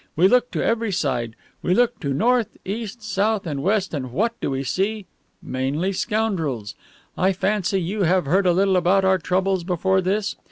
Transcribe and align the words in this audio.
We 0.15 0.27
look 0.27 0.49
to 0.53 0.65
every 0.65 0.91
side. 0.91 1.35
We 1.61 1.75
look 1.75 1.99
to 1.99 2.11
north, 2.11 2.57
east, 2.65 3.03
south, 3.03 3.45
and 3.45 3.61
west, 3.61 3.93
and 3.93 4.11
what 4.11 4.33
do 4.41 4.49
we 4.49 4.63
see? 4.63 5.05
Mainly 5.43 5.93
scoundrels. 5.93 6.73
I 7.15 7.33
fancy 7.33 7.79
you 7.79 8.01
have 8.01 8.25
heard 8.25 8.47
a 8.47 8.51
little 8.51 8.77
about 8.77 9.05
our 9.05 9.19
troubles 9.19 9.63
before 9.63 10.01
this. 10.01 10.35